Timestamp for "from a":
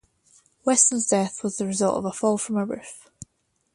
2.39-2.65